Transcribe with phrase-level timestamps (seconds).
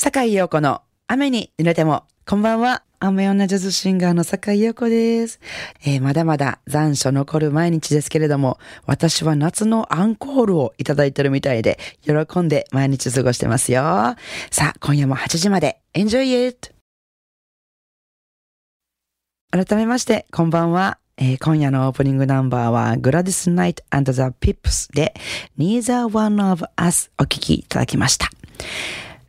[0.00, 2.84] 坂井陽子の雨に濡れても、こんばんは。
[3.00, 5.40] 雨女ジャズシンガーの坂井陽子です、
[5.84, 13.82] えー、まだまだ残暑残る毎日ですけれども、私は夏のアンコールをいただいてるみたいで、喜んで毎日過ごしてますよ。
[14.52, 16.72] さあ、今夜も8時まで、Enjoy it!
[19.50, 20.98] 改めまして、こんばんは。
[21.16, 25.14] えー、今夜のオープニングナンバーは、グラディス・ナイト and the Pips で、
[25.58, 28.28] Neither One of Us お聴きいただきました。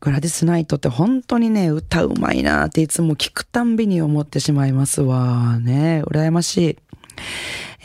[0.00, 5.58] グラディス・ナイトって本当にね、歌うまいなっていつも聞くたんびに思ってしまいますわ。
[5.58, 6.78] ね、羨ましい。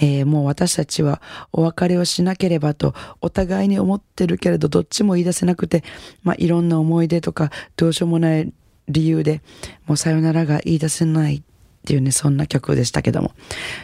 [0.01, 5.83] えー、もう私たちはお別れをしなければとお互いに思ってるけれどどっちも言い出せなくて、
[6.23, 8.51] まあ、いろんな思い出とかどうしようもない
[8.87, 9.41] 理由で
[9.85, 11.43] もうさよならが言い出せない
[11.81, 13.31] っていうね、そんな曲でしたけども。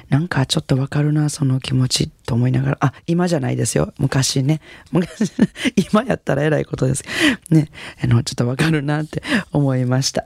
[0.10, 2.78] なんかちょっとわかるな、その気持ちと思いながら。
[2.82, 3.94] あ、今じゃないですよ。
[3.98, 4.62] 昔ね。
[4.92, 5.32] 昔、
[5.92, 7.04] 今やったら偉いことです。
[7.50, 7.70] ね。
[8.02, 10.26] あの、ちょっとわかるなって思いました。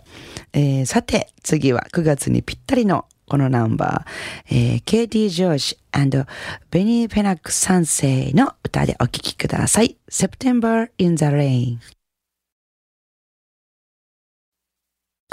[0.53, 5.77] えー、さて、次は9月にぴったりのこのナンバー、えー、ケイティ・ジョージ
[6.69, 9.95] ベニー・ペナック3世の歌でお聴きください。
[10.09, 12.00] September in the Rain。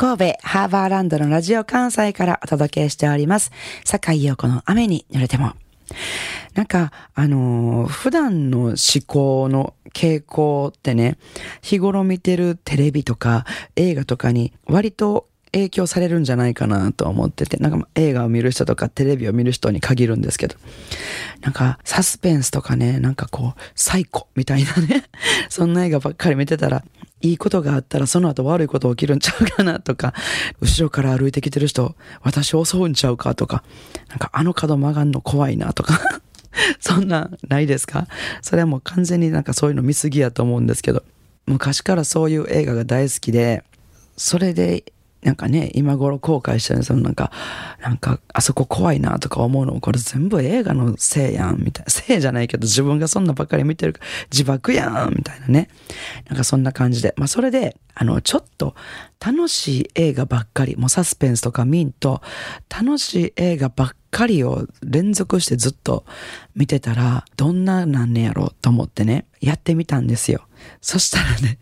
[0.00, 3.50] 神戸ハーバーランドのラジオ関西からお届けしております。
[3.84, 5.54] 坂井陽子の雨に濡れても。
[6.54, 11.18] なんか、あのー、普段の思考の傾向ってね、
[11.62, 15.26] 日頃見てるテレビとか映画とかに割と
[15.58, 20.56] 影響されるんじゃないかなと思ってて、なんか映画を見る人とかテレビを見る人に限るんですけど、
[21.42, 25.04] なんかサスペンスとかね、なんかこう、サイコみたいなね、
[25.48, 26.84] そんな映画ばっかり見てたら、
[27.20, 30.14] いいことがあったらその後悪いこと起きるんちゃうかなとか、
[30.60, 33.64] 後ろから歩いてきてる人、私襲うんちゃうかとか、
[34.08, 36.00] なんかあの角曲がんの怖いなとか
[36.80, 38.06] そんなないですか？
[38.40, 41.02] それはもう完全になんかそういうの見過ぎやと思うんですけど、
[41.46, 43.64] 昔からそういう映画が大好きで、
[44.16, 44.84] それで
[45.22, 47.32] なんかね、今頃後悔してるそのなんか、
[47.82, 51.90] なんか、あそこ怖いなとか思うのもこれ全部映画のせいやん、みたいな。
[51.90, 55.68] せいじゃないけど自分がそんなばっかり見てるから自爆やん、みたいなね。
[56.28, 57.14] なんかそんな感じで。
[57.16, 58.76] まあそれで、あの、ちょっと
[59.24, 62.22] 楽しい映画ばっかり、もうサスペンスとか見んと、
[62.70, 66.04] 楽しい映画ばっかりを連続してずっと
[66.54, 70.47] 見てたら、どんななんねやろうと思ってね、やってみたんですよ。
[70.80, 71.58] そしたらね、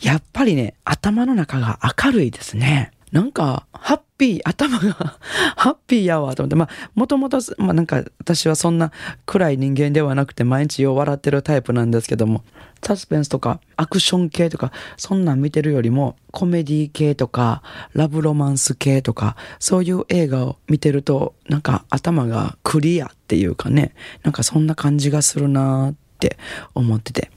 [0.00, 2.92] やっぱりね、頭の中が明るいですね。
[3.12, 4.92] なんか、ハッピー、頭が
[5.56, 8.92] ハッピーやわと思って、まあ、もともと、まあなんか、私はそんな
[9.24, 12.44] 暗い人間ではなくて、毎日よう笑ってるタイプなんですけども、
[12.82, 17.62] サスペンスとか、アクション系とか、そんなん見てるよりも、コメディ系とか、
[17.94, 26.36] ラブロマンス系とか、そういう映画を見てると、なんか頭がクリアっていうかね、なんかそんな感じがするなって
[26.74, 27.30] 思ってて。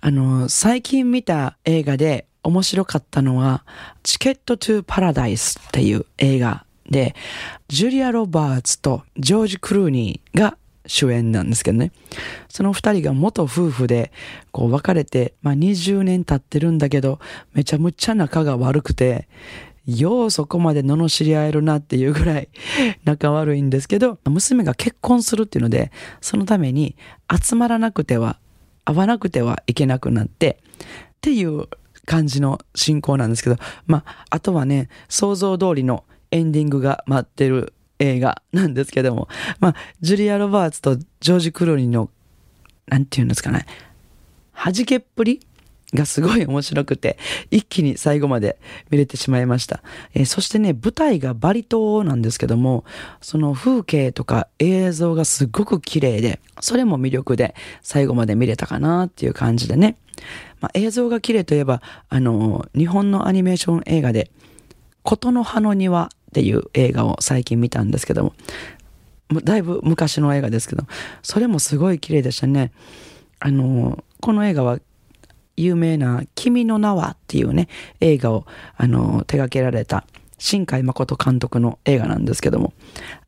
[0.00, 3.64] あの、最近見た映画で面白かったのは、
[4.02, 7.14] チケットトゥパラダイスっていう映画で、
[7.68, 11.92] ジュリア・ロバーツとジョージ・クルーニーが主演なんですけどね。
[12.48, 14.12] その二人が元夫婦で、
[14.50, 17.20] こう別れて、まあ20年経ってるんだけど、
[17.52, 19.28] めちゃむちゃ仲が悪くて、
[19.86, 22.48] ようそこまで罵り合えるなっていうぐらい
[23.04, 26.96] 仲悪いんですけど、娘が結婚するっていうので、そのために
[27.30, 28.38] 集まらなくては、
[28.90, 31.68] 会わなくてはいけなくなって、っていう
[32.06, 33.56] 感じの進行なんですけど、
[33.86, 36.02] まあ、あとはね、想像通りの
[36.32, 39.28] エンディングが待ってる映画なんですけども、
[39.60, 42.10] まあ、ジュリア・ロバーツとジョージ・クロニーの、
[42.88, 43.64] なんて言うんですかね、
[44.52, 45.40] 弾けっぷり
[45.94, 47.18] がすごい面白くて、
[47.50, 48.58] 一気に最後まで
[48.90, 49.82] 見れてしまいました。
[50.14, 52.84] えー、そしてね、舞台がバリ島なんですけども、
[53.20, 59.96] その風景とか映像がすごく綺麗で、それも魅力で最後まで見れたかなっていう感じでね。
[60.60, 64.30] まあ、映像が綺麗といえば、あの、日本のアニメーション映画で、
[65.02, 68.34] 琴の葉の庭っていう映画を最近見たんですけども、
[69.42, 70.84] だいぶ昔の映画ですけど、
[71.22, 72.72] それもすごい綺麗でしたね。
[73.38, 74.78] あの、この映画は
[75.56, 77.68] 有名な君の名はっていうね、
[78.00, 78.46] 映画を、
[78.76, 80.06] あの、手掛けられた
[80.38, 82.72] 新海誠監督の映画なんですけども、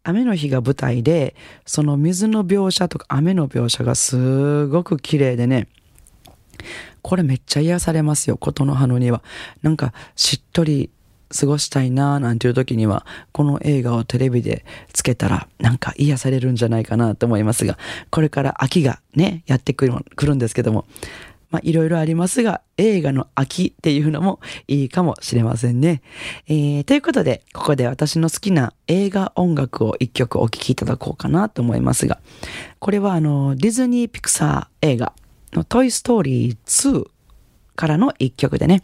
[0.03, 1.37] 雨の日が舞台で、
[1.67, 5.69] その水の描写とか雨の描写がすごく綺麗でね、
[7.03, 9.23] これめっちゃ癒されますよ、琴の葉の庭。
[9.63, 10.91] なんか、しっとり
[11.39, 17.79] 過ごしたいなーなんていう時には、この映画をテレビでつけたら、なんか癒されるんじゃないかなと思いますが、
[18.11, 20.87] これから秋がね、やってくるくるんですけども、
[21.53, 26.03] まあ、いろいろありますが、映画の秋っていうのもいいかもしれませんね。
[26.49, 32.21] えー、ということで、ここで私の好きな映画音楽を一曲お聴きいただこうかなと思いますが、
[32.79, 35.13] これはあの、ディズニーピクサー映画
[35.53, 37.07] のトイストーリー2
[37.75, 38.83] からの一曲でね。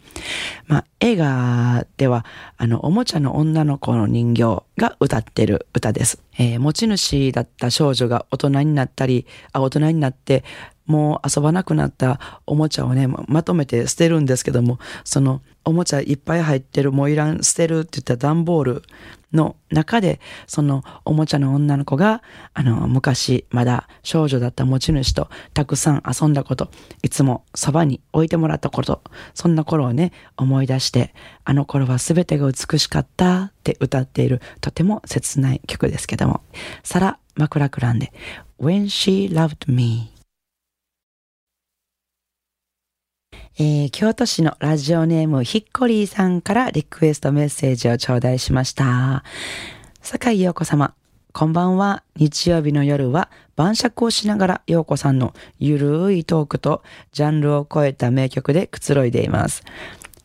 [0.67, 2.25] まあ、映画では、
[2.57, 6.21] あの、おもちゃの女の子の人形が歌ってる歌です。
[6.37, 10.43] えー、持ち主だった少女が大人になったり、あ、大人になって、
[10.89, 18.83] もう遊ばなくなったおもちゃをね、まとめて捨てるんですけども、そのおもちゃいっぱい入ってる、もういらん、捨てるって言った段ボール
[19.31, 22.23] の中で、そのおもちゃの女の子が、
[22.55, 26.71] あの、昔まだ少女だった持ち主とたくさん遊んだこと、
[27.03, 29.03] いつもそばに置いてもらったこと、
[29.35, 31.13] そんな頃をね、思い出して、
[31.43, 36.41] あの頃は全てが美しかったって歌っている、とても切ない曲ですけども、
[36.81, 38.11] サラ・マクラクランで、
[38.59, 40.18] When She Loved Me
[43.61, 49.25] えー、京都市のラジオネームヒッコリーさんからリクエストメッセージを頂戴しました。
[50.01, 50.93] 坂井陽子様、
[51.33, 52.03] こんばんは。
[52.15, 59.63] 日曜日の夜は晩酌をしながら陽子さんのゆるいトークとジャンルを超えた名曲でくつろいでいます。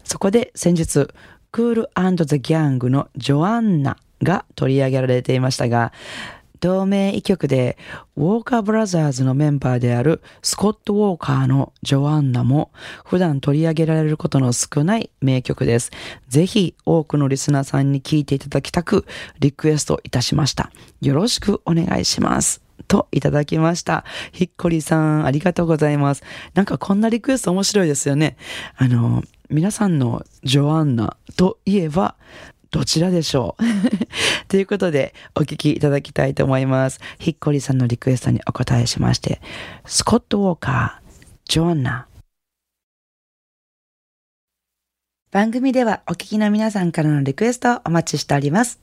[0.04, 1.08] そこで先日、
[1.50, 1.90] クール
[2.25, 5.92] ザ・ギャングのジョアンナが取り上げられていましたが、
[6.64, 7.76] 同名異曲で、
[8.16, 12.70] ウォーカーブラザーズのメンバーであるスコット・ウォーカーのジョアンナも
[13.05, 15.90] 普段取り上げられることの少ない名曲です。
[16.26, 19.05] ぜひ多くのリスナーさんに聴いていただきたく
[19.40, 20.72] リクエストいたしました。
[21.02, 22.62] よろしくお願いします。
[22.88, 24.06] といただきました。
[24.32, 26.22] ひっこりさん、ありがとうございます。
[26.55, 28.38] なんかこんなリクエスト面白いですよね。
[28.76, 32.14] あの、皆さんのジョアンナといえば、
[32.75, 33.62] どちらでしょう？
[34.50, 36.99] ということで、お聞きいただきたいと思います。
[37.21, 39.41] ひっこりさんのリクエストにお答えしまして、
[39.87, 42.09] スコット・ウォーカー、ジョアンナ、
[45.34, 48.78] 番組ではお聞きの皆さんからのリクエストをお待ちしております。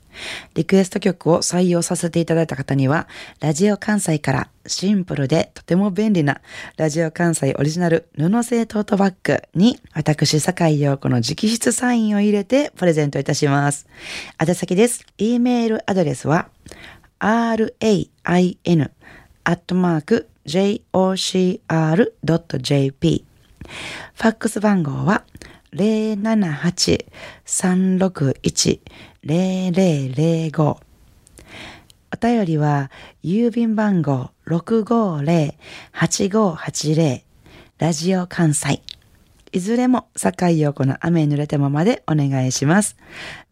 [0.54, 3.08] リクエスト曲を採用させていただいた方には、
[3.40, 6.42] ラジオ関西からシンプルでとても便利な
[6.76, 13.88] ラジオ関西オリジナル布製トートバッグに私、坂井陽子の直筆サインを入れてプレゼントいたします。
[14.38, 15.06] 宛先です。
[15.18, 16.50] e メールアドレスは
[17.22, 18.10] rain
[19.46, 21.16] アットマーク jocr.jp
[24.16, 25.24] ファックス番号は
[32.14, 32.92] お便りは
[33.24, 37.22] 郵便番号650-8580
[37.78, 38.82] ラジオ関西
[39.54, 42.98] いずれも坂井陽子の雨に濡れてもまでお願いします。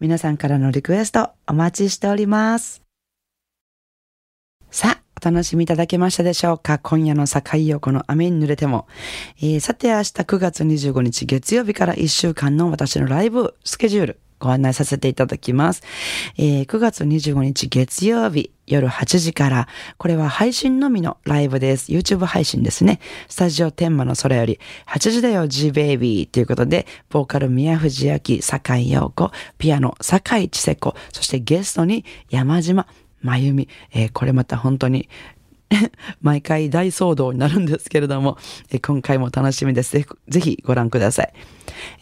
[0.02, 2.84] 皆さんからのリクエストお待ちしております。
[4.72, 6.80] さあ、お楽しみいただけましたでしょうか？
[6.80, 8.88] 今夜の境横の雨に濡れても。
[9.40, 15.84] えー、さて明日9月25日月曜日から1週間の私のライブスケジュールご案内させていただきます。
[16.38, 19.68] えー、9月25日月曜日夜8時から、
[19.98, 21.92] これは配信のみのライブです。
[21.92, 23.02] YouTube 配信ですね。
[23.28, 24.58] スタジオ天満の空より、
[24.88, 32.88] 8時だよ G ベイビーということで、ボーカル宮藤明、坂井陽子、ピアノ坂井千世子、そしてゲストに山島
[33.22, 35.10] まゆみ、えー、これまた本当に
[36.22, 38.38] 毎回大騒動になるんですけれども、
[38.72, 39.92] えー、今回も楽しみです。
[39.92, 41.34] ぜぜひご覧ください、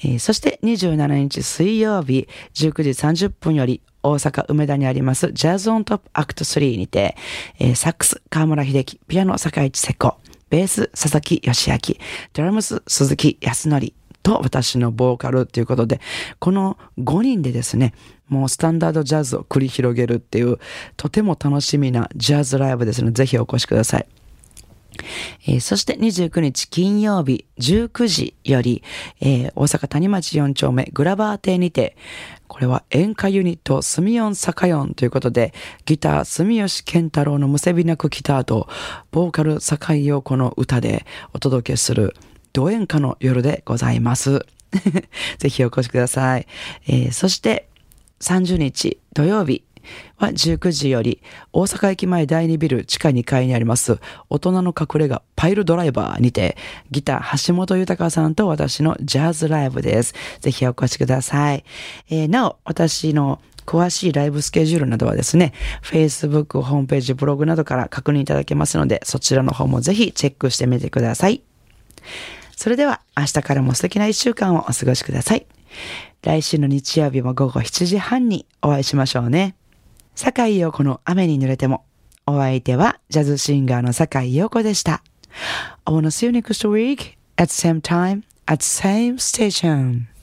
[0.04, 7.18] えー、そして27日水曜日19時30分より大阪梅田にありますジャズオントップアクト3にて、
[7.60, 10.18] えー、サックス河村秀樹、ピアノ坂市瀬子、
[10.50, 11.78] ベース佐々木義明、
[12.34, 13.94] ドラムス鈴木康則、
[14.28, 16.02] と私のボーカルっていうことで、
[16.40, 17.94] この5人でですね、
[18.28, 20.60] もうスタンダードジャズを繰り広げるっていう、
[20.98, 24.08] とても楽しみなジャズライブですので、ぜひお越しください。
[25.46, 28.84] えー、そして29日金曜日19時より、
[29.22, 31.96] えー、大阪谷町4丁目グラバー邸にて、
[32.48, 35.54] これは演歌ユニットスミヨンサカヨンということで、
[35.86, 38.68] ギター住吉健太郎のむせびなくギターと、
[39.12, 42.14] ボーカル坂井陽子の歌でお届けする
[42.58, 44.44] ド演歌の夜でございます。
[45.38, 46.48] ぜひお越しください。
[46.88, 47.70] えー、そして
[48.20, 49.62] 30日土曜日
[50.18, 51.22] は19時より
[51.54, 54.00] 大阪駅前第2ビル地下2階にあります
[54.30, 56.58] 大人の隠れ家パイルドライバーにて
[56.90, 60.16] ギター橋本豊さんと私のジャズライブです。
[60.42, 61.64] ぜひお越しください。
[62.10, 71.44] えー、なお私の詳しいライブスケジュールなどはですね、Facebook ホームページ、ブログなどから確認いただけますので、そちらの方もぜひチェックしてみてください。
[72.58, 75.46] それでは明日からも素敵な一週間をお過ごしください。
[76.24, 79.56] 来週の日曜日も午後7時半にお会いしましょうね。
[80.16, 81.86] 坂井陽子の雨に濡れても。
[82.26, 85.04] お相手はジャズシンガーの坂井陽子でした。
[85.86, 90.17] I wanna see you next week at the same time at the same station.